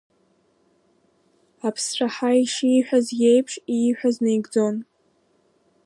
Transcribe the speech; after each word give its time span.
Аԥсцәаҳа 1.67 2.31
ишиҳәаз 2.41 3.07
еиԥш 3.29 3.53
ииҳәаз 3.77 4.15
наигӡон. 4.23 4.75